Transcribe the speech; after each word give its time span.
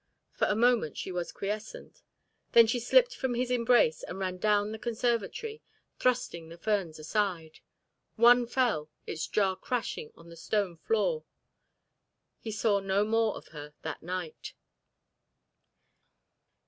For 0.31 0.45
a 0.47 0.55
moment 0.55 0.97
she 0.97 1.11
was 1.11 1.31
quiescent; 1.31 2.01
then 2.53 2.65
she 2.65 2.79
slipped 2.79 3.15
from 3.15 3.35
his 3.35 3.51
embrace 3.51 4.01
and 4.01 4.17
ran 4.17 4.37
down 4.39 4.71
the 4.71 4.79
conservatory, 4.79 5.61
thrusting 5.99 6.49
the 6.49 6.57
ferns 6.57 6.97
aside. 6.97 7.59
One 8.15 8.47
fell, 8.47 8.89
its 9.05 9.27
jar 9.27 9.55
crashing 9.55 10.11
on 10.17 10.29
the 10.29 10.35
stone 10.35 10.75
floor. 10.77 11.25
He 12.39 12.49
saw 12.51 12.79
no 12.79 13.05
more 13.05 13.35
of 13.37 13.49
her 13.49 13.75
that 13.83 14.01
night. 14.01 14.55